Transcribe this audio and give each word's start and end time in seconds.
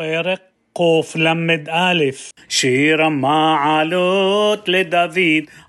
Vad 0.00 0.08
är 0.08 0.24
det? 0.24 0.49
פרק 0.79 1.05
קל"א 1.13 2.03
שיר 2.49 3.03
המעלות 3.03 4.69
לדוד 4.69 5.19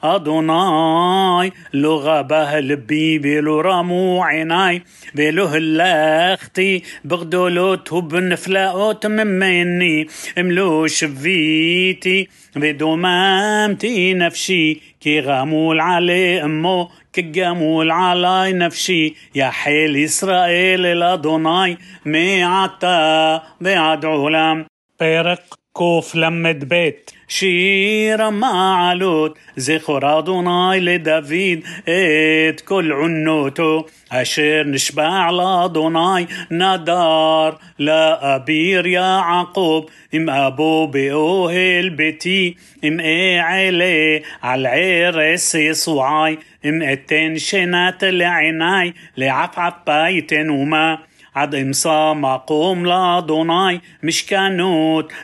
אדוני 0.01 1.51
לא 1.73 2.01
רבה 2.05 2.61
לבי 2.61 3.19
ולא 3.23 3.63
רמו 3.65 4.25
עיניי 4.31 4.79
ולא 5.15 5.49
הלכתי 5.49 6.81
בגדולות 7.05 7.93
ובנפלאות 7.93 9.07
ממני 9.07 10.05
אם 10.41 10.51
לא 10.51 10.89
שביתי 10.89 12.25
ודוממתי 12.57 14.15
נפשי 14.15 14.79
כי 15.01 15.21
גמול 15.21 15.81
עלי 15.81 16.45
אמו 16.45 16.89
كجمول 17.13 17.91
علي 17.91 18.53
نفسي 18.53 19.15
يا 19.35 19.51
حيل 19.51 19.97
إسرائيل 20.05 20.87
الأدوناي 20.87 21.77
معتا 22.07 23.43
بعد 23.61 24.05
علام 24.05 24.67
طارق 25.02 25.60
كوف 25.74 26.16
لمة 26.16 26.52
بيت 26.52 27.12
شيرا 27.28 28.30
مع 28.30 28.88
علوت 28.88 29.38
زخراد 29.58 30.30
وناي 30.30 30.80
لدافيد. 30.80 31.64
ات 31.88 32.62
كل 32.62 32.94
عنوتو 32.94 33.86
أشير 34.12 34.68
نشبع 34.68 35.30
لأدوناي 35.30 36.28
نادار 36.50 37.60
لأبير 37.80 38.88
يا 38.88 39.18
عقوب. 39.18 39.90
إم 40.16 40.30
أبو 40.30 40.88
بأوهل 40.88 41.90
بيتي. 41.90 42.58
إم 42.86 43.00
إيه 43.00 43.42
علي 43.42 44.22
على 44.44 44.62
العرس 44.62 45.56
يسوعاي 45.56 46.38
إم 46.66 46.82
اتن 46.82 47.38
شنات 47.38 48.04
لعيناي 48.04 48.94
لعفعف 49.18 49.74
بايتن 49.88 50.50
وما. 50.50 51.11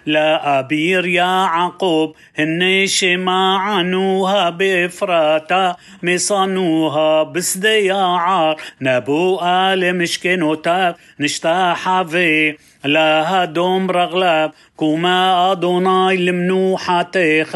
لا 0.06 0.60
أبير 0.60 1.06
يا 1.06 1.46
عقوب 1.46 2.16
هنش 2.40 3.04
ما 3.04 3.58
عنوها 3.58 4.50
بفراتا 4.50 5.76
مصانوها 6.04 7.24
بسدي 7.24 7.92
عار. 7.92 8.62
نبو 8.82 9.40
آل 9.42 9.98
مشكنوتا 9.98 10.96
نشتا 11.20 12.04
في 12.04 12.58
لا 12.84 13.44
هدوم 13.44 13.92
رغلب 13.92 14.52
كما 14.80 15.52
أدوناي 15.52 16.18
لمنوحتيخ 16.18 17.56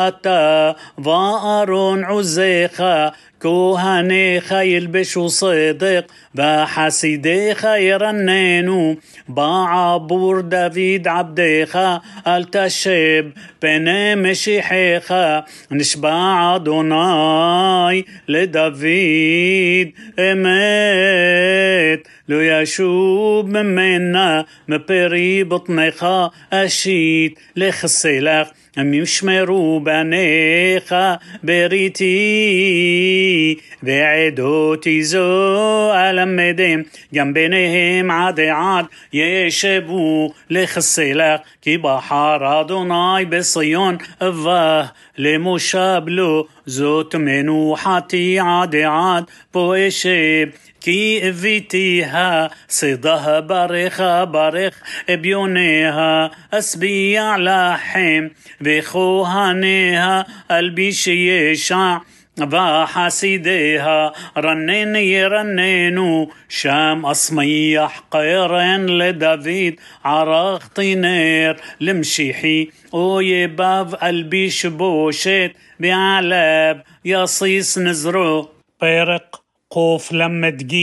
أتا 0.00 0.76
وأرون 1.04 2.04
عزيخ. 2.04 2.82
كهنيخ 3.42 4.52
يلبشوا 4.52 5.28
صدق 5.28 6.06
بحسيديخ 6.34 7.64
يرننوا 7.64 8.94
بعبور 9.28 10.40
دافيد 10.40 11.08
عبديخ. 11.08 11.76
التشب 12.26 13.30
بني 13.62 14.16
مشيحيخ. 14.16 15.12
نشبع 15.72 16.54
أدوناي 16.56 18.04
لدافيد. 18.28 19.94
امت 20.18 22.06
لو 22.28 22.40
يشوب 22.40 23.48
منا 23.48 24.44
מפרי 24.70 25.44
בוטניך 25.44 26.06
אשית 26.50 27.40
לחסלך. 27.56 28.48
הם 28.76 28.94
ישמרו 28.94 29.80
בניך 29.80 30.94
בריתי, 31.42 32.06
ועדותי 33.82 35.04
זו 35.04 35.92
אלמדם, 35.94 36.82
גם 37.14 37.34
ביניהם 37.34 38.10
עד 38.10 38.40
עד 38.40 38.84
ישבו 39.12 40.32
לחסלך, 40.50 41.40
כי 41.62 41.78
בחר 41.78 42.60
אדוני 42.60 43.24
בציון 43.28 43.96
אבה 44.20 44.82
למושב 45.18 46.02
לו, 46.06 46.46
זאת 46.66 47.14
מנוחתי 47.14 48.38
עד 48.40 48.76
עד 48.76 49.24
פה 49.50 49.74
אשב. 49.88 50.46
כי 50.80 51.20
הבאתיה, 51.22 52.46
שדה 52.70 53.40
ברך 53.40 54.00
ברך 54.30 54.82
אביוניה, 55.14 56.26
אשביע 56.50 57.34
לחם, 57.38 58.26
וכהניה 58.62 60.22
אלביש 60.50 61.06
ישע 61.06 61.96
וחסידיה 62.38 64.08
רנן 64.36 64.96
ירננו 64.96 66.28
שם 66.48 67.02
אסמיח 67.12 68.02
קרן 68.08 68.86
לדוד 68.88 69.74
ערכתי 70.04 70.94
נר 70.94 71.52
למשיחי 71.80 72.66
אויביו 72.92 73.86
אלביש 74.02 74.66
בושת 74.66 75.50
ועליו 75.80 76.76
יסיס 77.04 77.78
נזרו 77.78 78.48
פרק 78.78 79.36
קל"ג 79.72 80.74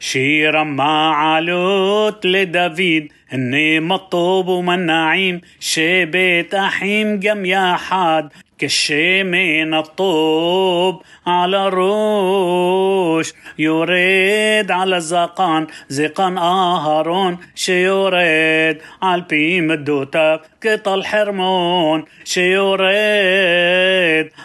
שירה 0.00 0.64
מעלות 0.64 2.24
לדוד 2.24 3.02
معلوت 3.32 3.34
لدافيد 3.34 3.34
اني 3.34 3.80
مطوب 3.80 4.48
ومناعيم 4.48 5.40
شبيت 5.60 6.54
أحيم 6.54 7.20
جم 7.20 7.44
يا 7.44 7.76
حاد. 7.76 8.28
كشي 8.60 9.22
من 9.24 9.74
الطوب 9.74 11.02
على 11.26 11.68
روش 11.68 13.32
يريد 13.58 14.70
على 14.70 15.00
زقان 15.00 15.66
زقان 15.88 16.38
اهرون 16.38 17.38
شيوريد 17.54 18.78
على 19.02 19.24
بيم 19.30 19.70
الدوتاب 19.70 20.40
كطل 20.60 21.04
حرمون 21.04 22.04
شيوريد 22.24 22.90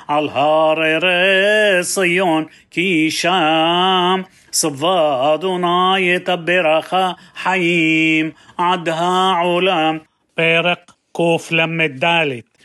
على 0.09 0.25
الهار 0.25 1.81
صيون 1.81 2.47
كي 2.71 3.09
شام 3.09 4.25
صفا 4.51 5.33
أدوناي 5.33 6.19
تبرخا 6.19 7.15
حيم 7.35 8.33
عدها 8.74 9.32
علام 9.32 9.98
פרק 10.34 10.92
קל"ד 11.12 12.04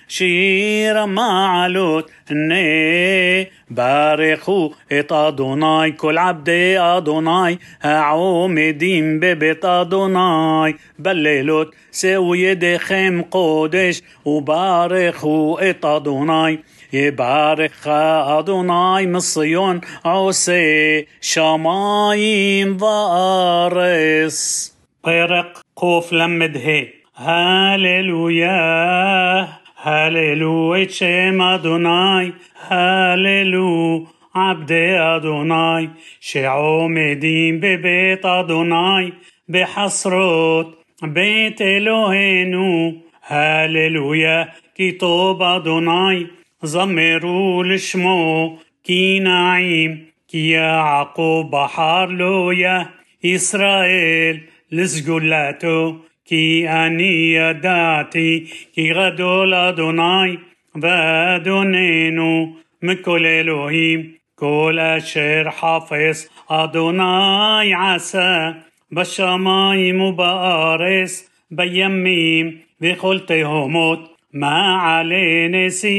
שיר 0.07 0.97
המעלות 0.97 2.11
הנה 2.29 2.55
ברכו 3.69 4.71
את 4.99 5.11
אדוני 5.11 5.91
כל 5.97 6.17
עבדי 6.17 6.75
אדוני 6.77 7.55
העומדים 7.81 9.19
בבית 9.19 9.65
אדוני 9.65 10.73
בלילות 10.99 11.75
שאו 11.91 12.35
ידיכם 12.35 13.21
קודש 13.29 14.01
וברכו 14.25 15.57
את 15.69 15.85
אדוני 15.85 16.57
يبارك 16.95 17.87
أدوناي 17.87 19.05
من 19.05 19.19
صيون 19.19 19.81
عوسي 20.05 21.07
شمايم 25.05 25.31
وارس 25.31 25.61
פרק 25.61 25.61
קל"ה 25.79 26.81
הללויה 27.17 28.55
הללו 29.83 30.75
את 30.83 30.91
שם 30.91 31.41
אדוני 31.41 32.31
הללו 32.67 34.05
עבדי 34.33 34.95
אדוני 35.15 35.87
שעומדים 36.19 37.59
בבית 37.61 38.25
אדוני 38.25 39.11
בחסרות 39.49 40.83
בית 41.03 41.61
אלוהינו 41.61 42.91
הללויה 43.27 44.43
כי 44.75 44.91
טוב 44.91 45.41
אדוני 45.41 46.25
زمروا 46.65 47.63
لشمو 47.63 48.57
كي 48.83 49.19
نعيم 49.19 50.05
كي 50.27 50.49
يعقوب 50.49 51.51
بحر 51.51 52.09
لويا 52.09 52.89
إسرائيل 53.25 54.41
לסגולתו, 54.72 55.96
כי 56.24 56.64
אני 56.68 57.34
ידעתי, 57.36 58.46
כי 58.72 58.90
גדול 58.90 59.54
אדוני 59.54 60.36
ואדוננו 60.82 62.56
מכל 62.82 63.26
אלוהים, 63.26 64.12
כל 64.34 64.78
אשר 64.78 65.42
חפש 65.50 66.28
אדוני 66.48 67.74
עשה 67.94 68.50
בשמיים 68.92 70.00
ובארץ, 70.00 71.30
בימים 71.50 72.56
וכל 72.80 73.18
תהומות, 73.18 74.16
מעלה 74.32 75.48
נסים, 75.50 75.90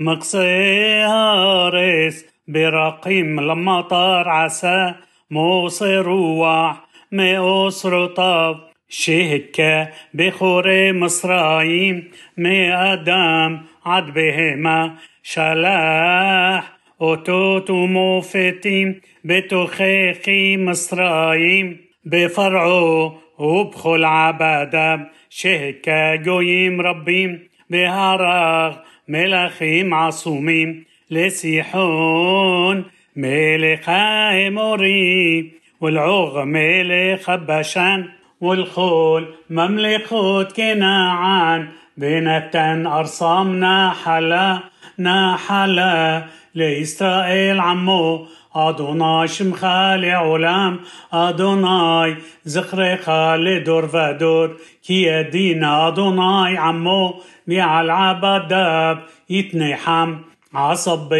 מקצה 0.00 1.04
הארץ, 1.06 2.24
ברקים 2.48 3.38
למטר 3.38 4.22
עשה 4.44 4.90
عسى 5.29 5.31
موصي 5.31 5.97
روح 5.97 6.85
مئوس 7.11 7.85
رطب 7.85 8.55
شهكة 8.89 9.89
بخوري 10.13 10.93
مصرايم 10.93 12.11
مي 12.37 12.73
أدم 12.73 13.61
عد 13.85 14.13
بهما 14.13 14.95
شلاح 15.23 16.77
أوتوت 17.01 17.69
وموفتيم 17.69 19.01
بتوخيخي 19.25 20.57
مصرايم 20.57 21.77
بفرعو 22.05 23.11
ובכל 23.39 24.03
עבדיו 24.05 24.99
שהכה 25.29 26.15
גויים 26.23 26.81
רבים 26.81 27.37
והרג 27.69 28.73
מלכים 29.09 29.93
עצומים 29.93 30.83
לסיחון 31.11 32.83
ملك 33.15 33.89
האמורי 33.89 35.51
والعوغ 35.81 36.43
ملك 36.43 37.29
بشان 37.29 38.09
والخول 38.41 39.27
مملكوت 39.49 40.51
كنعان 40.51 41.67
بنتن 41.97 42.87
أرصامنا 42.87 43.93
حلا 44.05 44.59
نحلا 44.99 46.23
لإسرائيل 46.55 47.59
عمو 47.59 48.27
أدوناي 48.55 49.27
شمخا 49.27 49.97
لعلام 49.97 50.79
أدوناي 51.13 52.15
زخرخ 52.45 53.09
لدور 53.35 53.89
ودور 53.93 54.57
كي 54.83 55.03
يدين 55.03 55.63
أدوناي 55.63 56.57
عمو 56.57 57.21
معل 57.47 57.89
عبداب 57.89 59.03
يتنحم 59.29 60.15
عصب 60.53 61.13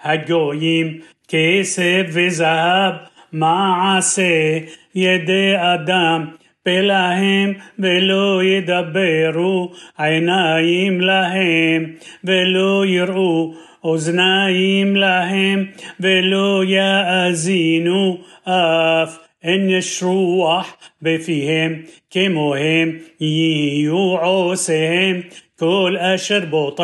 هجويم 0.00 1.02
כסף 1.27 2.01
וזהב 2.13 2.93
מעשה 3.31 4.59
ידי 4.95 5.53
אדם, 5.57 6.25
פה 6.63 6.81
להם 6.81 7.53
ולא 7.79 8.43
ידברו, 8.43 9.71
עיניים 9.97 11.01
להם 11.01 11.93
ולא 12.23 12.85
יראו, 12.85 13.53
אוזניים 13.83 14.95
להם 14.95 15.65
ולא 15.99 16.63
יאזינו 16.65 18.17
אף. 18.43 19.17
אין 19.45 19.69
יש 19.69 20.03
רוח 20.03 20.77
בפיהם, 21.01 21.81
כמוהם 22.11 22.97
יהיו 23.19 24.17
עושיהם, 24.17 25.21
כל 25.59 25.95
אשר 25.99 26.45
בוטח 26.49 26.83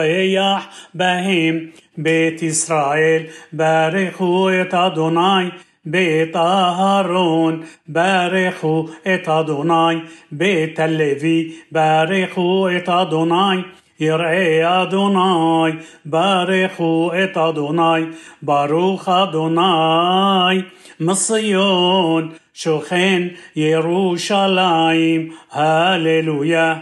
בהם 0.93 1.67
בית 1.97 2.41
ישראל 2.41 3.23
ברכו 3.53 4.49
את 4.61 4.73
אדוני 4.73 5.49
בית 5.85 6.35
אהרון 6.35 7.61
ברכו 7.87 8.87
את 9.13 9.27
אדוני 9.27 9.95
בית 10.31 10.79
הלוי 10.79 11.51
ברכו 11.71 12.67
את 12.77 12.89
אדוני 12.89 13.61
יראי 13.99 14.81
אדוני 14.81 15.71
ברכו 16.05 17.11
את 17.23 17.37
אדוני 17.37 18.05
ברוך 18.41 19.09
אדוני 19.09 20.61
מציון 20.99 22.31
שוכן 22.53 23.27
ירושלים 23.55 25.31
הללויה. 25.51 26.75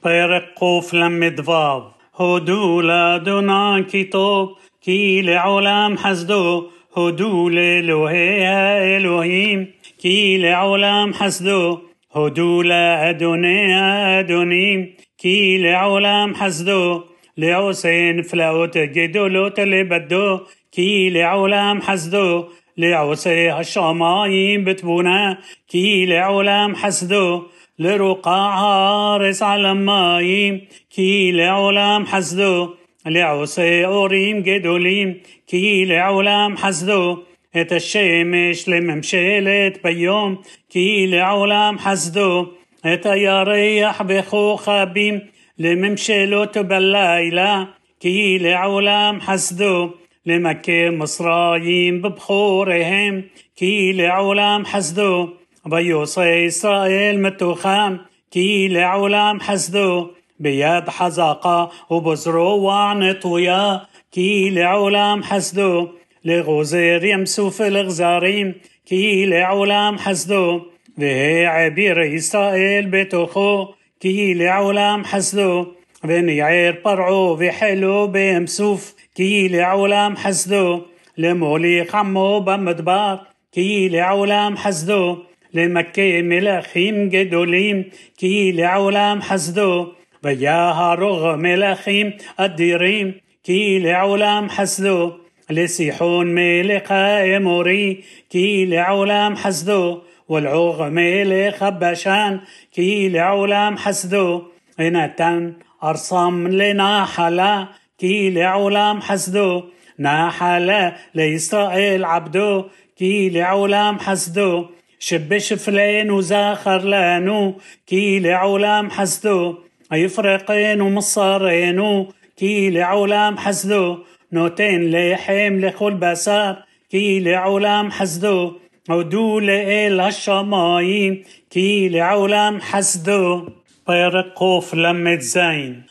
פרק 0.00 0.42
קל"ו 0.58 1.95
הודו 2.15 2.81
לאדוני 2.81 3.83
כי 3.87 4.03
טוב 4.03 4.55
כי 4.81 5.21
לעולם 5.23 5.95
חסדו 5.97 6.69
הודו 6.93 7.49
לאלוהי 7.49 8.45
האלוהים 8.45 9.65
כי 9.97 10.37
לעולם 10.39 11.11
חסדו 11.13 11.79
הודו 12.13 12.63
לאדוני 12.63 13.73
האדונים 13.73 14.85
כי 15.17 15.57
לעולם 15.59 16.31
חסדו 16.35 17.03
לעושה 17.37 18.11
נפלאות 18.13 18.77
גדולות 18.77 19.59
לבדו 19.59 20.37
כי 20.71 21.09
לעולם 21.11 21.79
חסדו 21.81 22.45
לעושה 22.77 23.57
השמיים 23.57 24.65
בתבונה 24.65 25.33
כי 25.67 26.05
לעולם 26.07 26.73
חסדו 26.75 27.45
لرقع 27.78 28.56
حارس 28.56 29.42
على 29.42 29.74
مايم 29.74 30.60
كي 30.90 31.32
لعلام 31.32 32.06
حسدو 32.06 32.74
لعوسي 33.06 33.86
أوريم 33.86 34.42
جدوليم 34.42 35.20
كي 35.46 35.84
لعلام 35.84 36.56
حسدو 36.56 37.16
את 37.60 37.72
השמש 37.72 38.68
לממשלת 38.68 39.78
ביום, 39.84 40.36
כי 40.68 41.06
לעולם 41.08 41.76
חסדו, 41.78 42.46
את 42.94 43.06
הירח 43.06 44.00
בכוכבים, 44.00 45.18
לממשלות 45.58 46.56
בלילה, 46.56 47.64
כי 48.00 48.38
לעולם 48.40 49.18
חסדו, 49.20 49.90
למכה 50.26 50.90
מצרים 50.92 52.02
בבחוריהם, 52.02 53.20
כי 53.56 53.92
לעולם 53.94 54.62
חסדו. 54.64 55.28
ויוסי 55.71 56.29
ישראל 56.29 57.17
מתוכם 57.17 57.95
כי 58.31 58.67
לעולם 58.69 59.37
חסדו 59.39 60.09
ביד 60.39 60.89
חזקה 60.89 61.65
ובזרוע 61.91 62.93
נטויה 62.93 63.77
כי 64.11 64.49
לעולם 64.51 65.19
חסדו 65.23 65.87
לגוזר 66.23 66.99
ים 67.01 67.25
סוף 67.25 67.61
לגזרים 67.61 68.51
כי 68.85 69.25
לעולם 69.27 69.95
חסדו 69.97 70.65
והעביר 70.97 71.99
ישראל 71.99 72.85
בתוכו 72.89 73.73
כי 73.99 74.33
לעולם 74.35 75.01
חסדו 75.05 75.65
וניער 76.03 76.71
פרעו 76.81 77.37
וחילו 77.39 78.07
בים 78.11 78.47
סוף 78.47 78.93
כי 79.15 79.49
לעולם 79.49 80.13
חסדו 80.15 80.81
למוליך 81.17 81.95
עמו 81.95 82.41
במדבר 82.45 83.15
כי 83.51 83.89
לעולם 83.91 84.53
חסדו 84.57 85.17
למכה 85.56 86.22
מלכים 86.22 87.08
גדולים, 87.08 87.82
כי 88.16 88.52
לעולם 88.54 89.18
חסדו. 89.22 89.92
ויהרוג 90.24 91.36
מלכים 91.38 92.10
אדירים, 92.36 93.12
כי 93.44 93.78
לעולם 93.82 94.46
חסדו. 94.48 95.12
לסיחון 95.50 96.34
מלך 96.34 96.90
האמורי, 96.90 98.00
כי 98.30 98.66
לעולם 98.68 99.36
חסדו. 99.36 100.00
ולעוג 100.30 100.82
מלך 100.90 101.62
הבשן, 101.62 102.36
כי 102.72 103.08
לעולם 103.12 103.74
חסדו. 103.78 104.44
ונתן 104.78 105.50
ארסם 105.84 106.46
לנחלה, 106.50 107.64
כי 107.98 108.30
לעולם 108.30 108.98
חסדו. 109.00 109.62
נחלה 109.98 110.88
לישראל 111.14 112.04
עבדו, 112.04 112.64
כי 112.96 113.30
לעולם 113.32 113.96
חסדו. 113.98 114.68
شبش 114.98 115.52
فلين 115.52 116.10
وزاخر 116.10 116.78
لانو 116.78 117.54
كي 117.86 118.18
لعولام 118.18 118.90
حسدو 118.90 119.54
يفرقين 119.92 120.80
ومصارينو 120.80 122.12
كي 122.36 122.70
لعولام 122.70 123.38
حسدو 123.38 123.98
نوتين 124.32 124.90
ليحيم 124.90 125.60
لخول 125.60 125.94
بسار 125.94 126.56
كي 126.90 127.20
لعولام 127.20 127.90
حسدو 127.90 128.52
أو 128.90 129.02
دول 129.02 129.50
ايل 129.50 130.00
هالشمايم 130.00 131.24
كي 131.50 131.88
لعولام 131.88 132.60
حسدو 132.60 133.48
طير 133.86 134.20
قوف 134.36 134.74
لمة 134.74 135.18
زين 135.18 135.82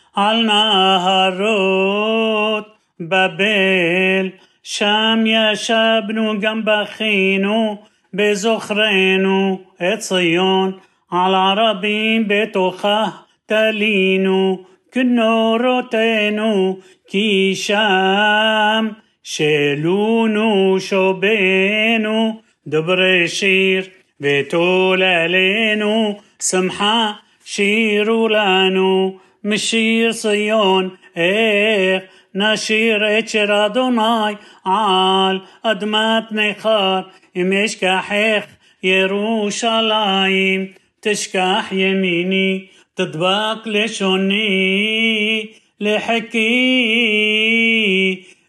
عالنهاروت 1.35 2.65
بابيل 2.99 4.33
شام 4.63 5.27
يا 5.27 5.53
شابنو 5.53 6.39
جنب 6.39 6.83
خينو 6.83 7.77
בזוכרנו 8.14 9.60
את 9.76 9.98
ציון, 9.98 10.72
על 11.10 11.34
ערבים 11.34 12.28
בתוכה 12.28 13.04
תלינו, 13.46 14.64
כנורותינו, 14.92 16.78
כי 17.08 17.52
שם 17.54 18.88
שלונו 19.22 20.76
שובנו, 20.80 22.40
دبر 22.66 23.26
شير 23.26 23.90
بيتول 24.20 25.02
علينو 25.02 26.16
سمحة 26.38 27.22
شيرو 27.44 28.28
لانو 28.28 29.18
مشير 29.44 30.10
صيون 30.10 30.90
ايه 31.16 32.08
نشير 32.34 33.18
اتشر 33.18 33.66
ادوناي 33.66 34.36
عال 34.66 35.40
ادمات 35.64 36.32
نخار 36.32 37.10
مشكحيخ 37.37 38.45
يروشلايم 38.83 40.73
تشكح 41.01 41.73
يميني 41.73 42.67
تطبق 42.95 43.67
لشوني 43.67 45.49
لحكي 45.79 46.45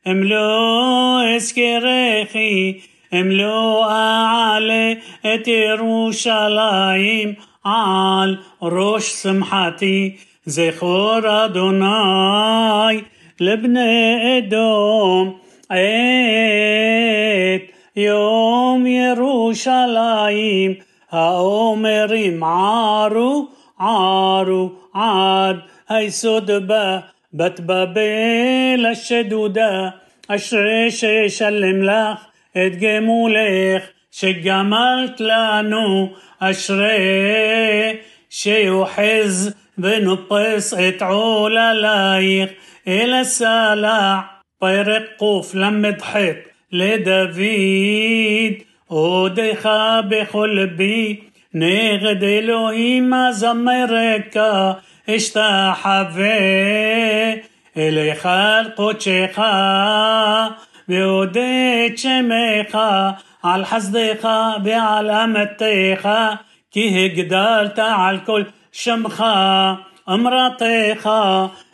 املو 0.07 1.19
اسكريخي 1.37 2.81
املو 3.15 3.83
على 3.83 4.99
تيروشلايم 5.45 7.37
عال 7.65 8.39
روش 8.63 9.03
سمحتي 9.03 10.17
زخور 10.47 11.45
أدوناي 11.45 13.03
لبني 13.41 14.39
إدوم 14.39 15.39
عيد 15.71 16.97
יום 17.97 18.87
ירושלים 18.87 20.75
האומרים 21.11 22.43
ערו 22.43 23.49
ערו 23.79 24.71
עד 24.95 25.57
היסוד 25.89 26.51
בה 26.67 26.99
בת 27.35 27.61
בבל 27.61 28.87
השדודה 28.93 29.89
אשרי 30.29 30.91
שישלם 30.91 31.83
לך 31.83 32.19
את 32.53 32.73
גמולך 32.81 33.83
שגמלת 34.11 35.21
לנו 35.21 36.13
אשרי 36.39 37.97
שיוחז 38.31 39.55
ונופס 39.79 40.75
את 40.75 41.03
עוללייך 41.03 42.51
אל 42.89 43.15
הסלע 43.15 44.19
פרק 44.59 45.03
קוף 45.17 45.55
ל"ח 45.55 46.17
לדוד 46.73 47.41
אודך 48.91 49.71
בכל 50.09 50.67
בי 50.77 51.21
נגד 51.55 52.25
אלוהים 52.25 53.13
הזמרק 53.13 54.37
אשתחווה 55.11 56.37
אליך 57.77 58.27
על 58.27 58.71
קודשך 58.77 59.41
ועודד 60.89 61.91
שמך 61.97 62.79
על 63.43 63.65
חסדך 63.65 64.29
ועל 64.65 65.11
אמתך 65.11 66.09
כי 66.71 67.05
הגדלת 67.05 67.79
על 67.79 68.19
כל 68.27 68.43
שמך 68.73 69.25
אמרתך 70.09 71.11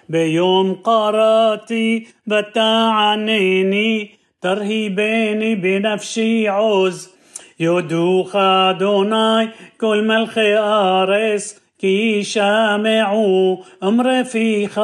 ביום 0.09 0.75
קראתי 0.85 2.05
ותענני 2.29 4.09
תרהיבני 4.42 5.56
בנפשי 5.56 6.48
עוז 6.48 7.14
יודוך 7.60 8.36
אדוני 8.36 9.46
כל 9.78 10.02
מלכי 10.02 10.58
ארץ 10.58 11.60
כי 11.80 12.22
שמעו 12.24 13.64
אמרי 13.84 14.24
פיך 14.32 14.82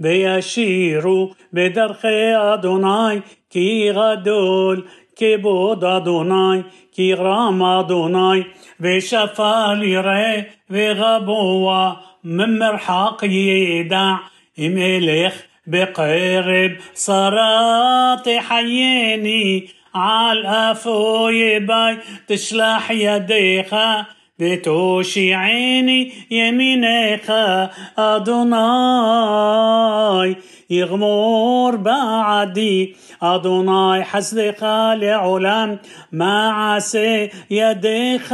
וישירו 0.00 1.32
בדרכי 1.52 2.36
אדוני 2.54 3.20
כי 3.50 3.90
גדול 3.92 4.86
כבוד 5.16 5.84
אדוני 5.84 6.60
כי 6.92 7.14
רם 7.14 7.62
אדוני 7.62 8.42
ושפל 8.80 9.82
יראה 9.82 10.40
וגבוה 10.70 11.92
ממרחק 12.24 13.22
ידע 13.22 14.12
אם 14.58 14.78
אלך 14.78 15.42
بقرب 15.71 16.77
صلاة 16.93 18.39
حييني 18.39 19.69
على 19.95 20.71
أفوي 20.71 21.59
باي 21.59 21.97
تشلح 22.27 22.91
يديك 22.91 23.75
بتوشي 24.39 25.33
عيني 25.33 26.13
يمينك 26.31 27.29
أدوناي 28.91 30.35
يغمور 30.69 31.75
بعدي 31.75 32.95
أدوناي 33.21 34.03
حسدك 34.03 34.63
لعلام 35.03 35.79
ما 36.11 36.49
عسى 36.51 37.29
يديك 37.49 38.33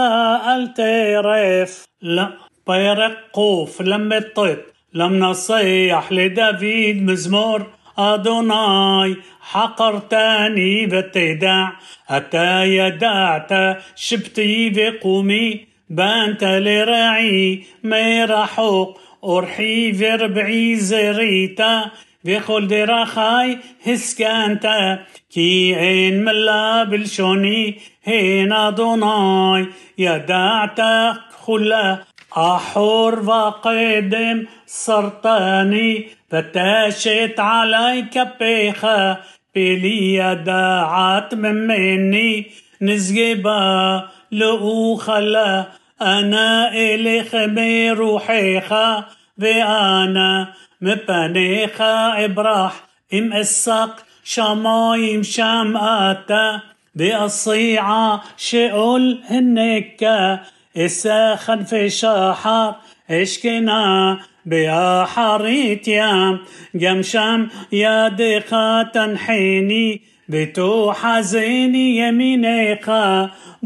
אל 0.55 1.07
תרף 1.07 1.85
פרק 2.01 3.17
קוף 3.33 3.81
למד 3.81 4.17
טית 4.17 4.76
למנצח 4.93 6.11
לדוד 6.11 7.03
מזמור 7.03 7.67
אדוני 7.97 9.15
חקרתני 9.41 10.85
ותדע 10.85 11.69
אתה 12.05 12.77
ידעת 12.77 13.77
שבתי 13.95 14.69
וקומי 14.69 15.65
בנתה 15.89 16.43
לרעי 16.43 17.63
מרחוק 17.83 18.99
ארחי 19.23 19.91
ורבעי 19.91 20.75
זרית 20.75 21.91
וכל 22.23 22.67
דרכי 22.67 23.57
הסכנתה 23.85 24.99
כי 25.31 25.75
אין 25.75 26.23
מלה 26.23 26.83
בלשוני 26.83 27.79
הן 28.03 28.53
אדוני 28.53 29.67
يدعتك 29.97 31.19
خلا 31.45 32.03
أحور 32.37 33.19
وقدم 33.29 34.45
سرطاني 34.65 36.07
فتاشت 36.29 37.39
علي 37.39 38.01
كبيخة 38.01 39.17
بلي 39.55 40.35
داعت 40.45 41.33
مني. 41.33 42.45
نزجبا 42.81 44.07
لو 44.31 44.95
خلا 44.95 45.65
أنا 46.01 46.73
إليخ 46.73 47.35
بروحيخا 47.35 49.05
وأنا 49.41 50.53
مبنيخا 50.81 52.25
إبراح 52.25 52.73
إم 53.13 53.33
السق 53.33 53.95
شمايم 54.23 55.23
شمعتا 55.23 56.61
بأصيعة 56.95 58.23
شئول 58.37 59.23
هنكا 59.29 60.39
الساخن 60.77 61.63
في 61.63 61.89
شحر 61.89 62.75
إشكنا 63.09 64.19
بأحريت 64.45 65.87
يام 65.87 66.39
جمشم 66.75 67.47
يدك 67.71 68.49
تنحيني 68.93 70.01
بتو 70.29 70.91
حزيني 70.91 71.97
يمينك 71.97 72.87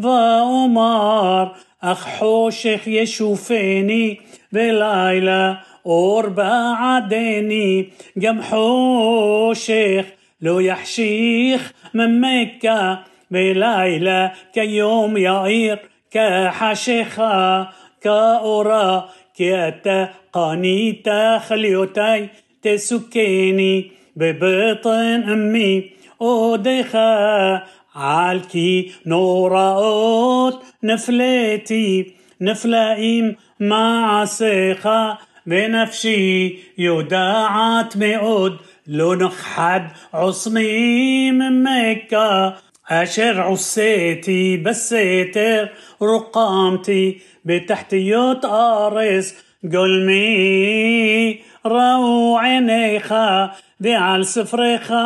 وأمر 0.03 1.51
أخ 1.84 2.08
حوشك 2.08 2.88
يشوفيني. 2.88 4.22
بليلة 4.51 5.60
أور 5.86 6.30
بعدني 6.30 7.89
جم 8.18 8.41
حوشك 8.41 10.06
לא 10.42 10.60
יחשיך 10.60 11.72
ממך. 11.94 12.22
ולילה 12.22 13.00
כיום 13.32 14.32
יאיר. 14.54 15.18
כחשיכה 15.18 15.80
כאורה 16.12 17.70
כי 18.01 19.10
אתה 19.38 20.13
קנית 20.34 21.38
כליותי 21.40 22.30
תסכני 22.62 23.92
בבטן 24.16 25.24
אמי. 25.30 25.90
אודך 26.22 27.63
על 27.96 28.92
כי 29.06 30.63
נוראות 30.84 32.13
נפלאתי 32.42 33.36
נפלאים 33.60 34.25
מעשיך 34.25 35.18
بنفسي 35.46 36.60
يودعت 36.77 37.98
مئود. 37.98 38.58
لو 38.88 39.13
نخحد 39.13 39.88
عصمي 40.13 41.32
من 41.32 41.63
مكة 41.63 42.56
أشر 42.92 43.42
عصيتي 43.42 44.58
بسيتر 44.58 45.70
رقامتي 46.04 47.18
بتحتيوت 47.46 48.46
أرس 48.46 49.36
قلمي 49.74 51.40
رو 51.66 52.38
عينيخا 52.38 53.52
دي 53.80 53.94
على 53.94 54.24
سفرخا 54.24 55.02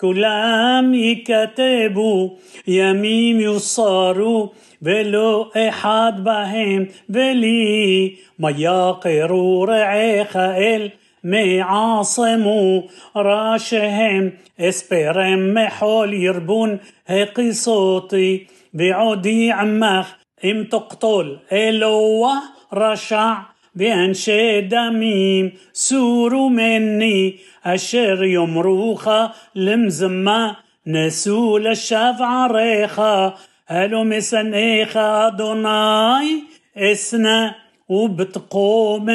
كلام 0.00 0.94
يكتبوا 0.94 2.30
يميم 2.68 3.40
يصاروا 3.40 4.48
ולא 4.82 5.50
אחד 5.56 6.12
בהם, 6.22 6.86
ולי 7.10 8.16
ما 8.38 8.50
יעקרו 8.50 9.64
رعيخا 9.64 10.56
אל 10.56 10.88
מעצמו 11.25 12.87
ראשיהם 13.15 14.29
אספרם 14.61 15.53
מחול 15.53 16.13
ירבון 16.13 16.77
הקיסותי 17.09 18.45
بعودي 18.73 19.51
عمخ 19.51 20.07
ام 20.45 20.63
تقتل 20.63 21.37
الوه 21.51 22.33
رشع 22.73 23.37
بأنشي 23.75 24.61
دميم 24.61 25.51
سوروا 25.73 26.49
مني 26.49 27.35
أشر 27.65 28.23
يمروخا 28.23 29.31
لمزمة 29.55 30.55
نسول 30.87 31.67
الشفع 31.67 32.47
ريخا 32.47 33.33
هلو 33.67 34.03
مسنيخا 34.03 35.27
أدوناي 35.27 36.43
اسنا 36.77 37.55
وبتقوم 37.89 39.05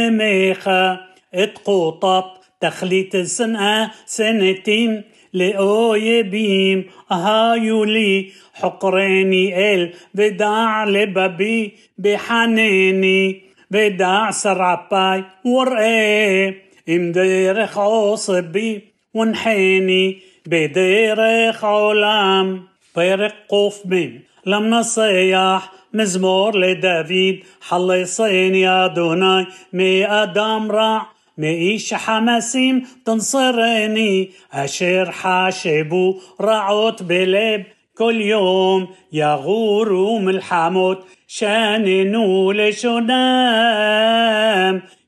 ميخا 1.33 1.43
اتقوطت 1.43 2.25
تخليت 2.61 3.15
السنة 3.15 3.91
سنتين 4.05 5.03
لأويبيم 5.33 6.85
هايو 7.11 7.83
لي 7.83 8.31
حقريني 8.53 9.73
إل 9.73 9.93
بدع 10.13 10.83
لبابي 10.83 11.73
بحنيني. 11.97 13.41
بدع 13.71 14.31
سرعباي 14.31 15.23
ورقي 15.45 16.53
إم 16.89 17.11
ديرخ 17.11 17.77
عصبي 17.77 18.81
ونحيني. 19.13 20.19
بديرخ 20.45 21.65
عولام 21.65 22.63
بيرق 22.95 23.35
قوف 23.49 23.85
مين 23.85 24.21
لما 24.45 24.81
صيح 24.81 25.71
مزمور 25.93 26.57
لدافيد. 26.57 27.43
حلصين 27.61 28.55
يا 28.55 28.87
دوناي 28.87 29.45
مي 29.73 30.05
أدم 30.05 30.71
رع 30.71 31.10
מאיש 31.38 31.92
חמסים 31.92 32.84
תנסרני, 33.04 34.28
אשר 34.50 35.04
חשבו 35.12 36.20
רעות 36.42 37.02
בלב, 37.02 37.60
כל 37.94 38.14
יום 38.20 38.86
יגורו 39.12 40.20
מלחמות, 40.20 41.06
שננו 41.28 42.52
לשונם, 42.54 43.14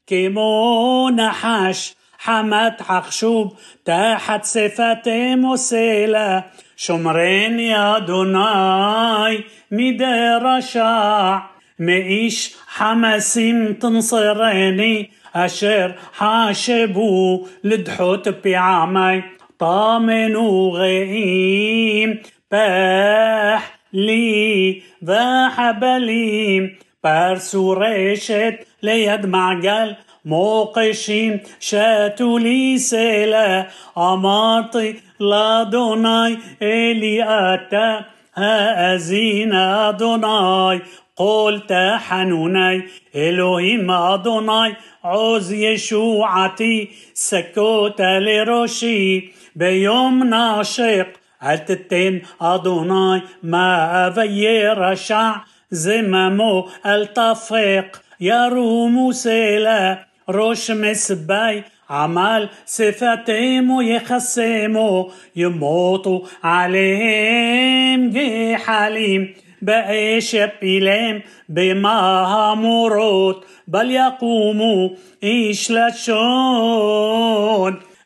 כמו 0.07 1.09
נחש 1.17 1.95
חמת 2.23 2.83
עכשוב, 2.89 3.57
תחת 3.83 4.45
שפתם 4.45 5.43
עושה 5.45 6.07
לה, 6.07 6.41
שומרני 6.77 7.73
אדוני 7.97 9.37
מידי 9.71 10.29
רשע, 10.41 11.37
מאיש 11.81 12.57
חמסים 12.69 13.73
תנסרני, 13.79 15.07
أشر 15.36 15.96
حاشبو 16.14 17.48
لدحوت 17.64 18.30
بعمي 18.30 19.24
طامنو 19.60 20.70
غيم 20.78 22.22
باح 22.52 23.80
لي 23.94 24.82
وحبليم 25.08 26.76
פרשו 27.04 27.74
רשת 27.74 28.56
ליד 28.84 29.26
מעגל 29.26 29.96
מוקשים 30.26 31.40
שתו 31.60 32.38
לי 32.38 32.78
סלה 32.78 33.68
אמרתי 33.98 34.96
לאדוני 35.20 36.38
אלי 36.62 37.24
אתה. 37.24 38.13
האזינה 38.36 39.54
אדוני 39.54 40.82
קול 41.18 41.74
תחנוני 42.08 42.84
אלוהים 43.16 43.92
אדוני 43.92 44.76
עוז 45.04 45.52
ישועתי 45.54 46.90
סכותה 47.14 48.02
לראשי 48.02 49.32
ביום 49.56 50.24
נשק 50.24 51.08
אל 51.44 52.22
תתן 52.42 53.22
אדוני 53.44 54.08
מאויי 54.08 54.68
רשע 54.68 55.36
زمامو 55.72 56.70
ألتفق 56.86 58.02
يروم 58.20 59.12
سيلا 59.12 60.06
روش 60.30 60.72
مسباي 60.72 61.64
عمل 61.94 62.50
صفتهم 62.66 63.82
يخسموا 63.82 65.06
يموتوا 65.36 66.20
عليهم 66.44 68.10
جحاليم 68.10 69.34
بايش 69.62 70.36
بيلم 70.62 71.22
بمهامورot 71.50 73.46
بل 73.68 73.92
يقوموا 73.92 74.90
إيش 75.24 75.72
لشون 75.72 76.94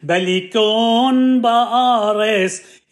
بل 0.03 0.29
يكون 0.29 1.41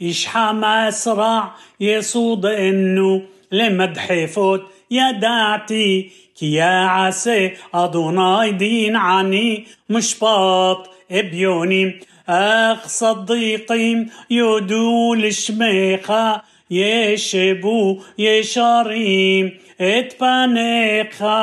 إيش 0.01 0.27
حماس 0.27 1.07
رع 1.07 1.51
يصود 1.79 2.45
إنه 2.45 3.21
لمدحفوت 3.51 4.61
يدعتي 4.91 6.01
كي 6.01 6.24
كيا 6.39 6.85
عسي 6.85 7.51
أدوناي 7.73 8.51
دين 8.51 8.95
عني 8.95 9.67
مشباط 9.89 10.89
ابيوني 11.11 11.99
أخ 12.29 12.87
صديقي 12.87 14.05
يدول 14.29 15.21
لشميخة 15.21 16.41
يشبو 16.71 18.01
يشاريم 18.17 19.59
اتبانيخة 19.81 21.35